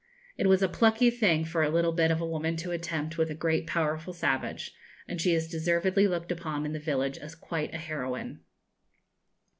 [0.35, 3.29] It was a plucky thing for a little bit of a woman to attempt with
[3.29, 4.73] a great powerful savage,
[5.07, 8.39] and she is deservedly looked upon in the village as quite a heroine.